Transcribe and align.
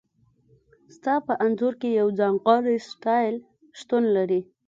ستا 0.95 1.13
په 1.27 1.33
انځور 1.45 1.73
کې 1.81 1.89
یو 1.99 2.07
ځانګړی 2.19 2.77
سټایل 2.89 3.35
شتون 3.79 4.03
لري 4.15 4.41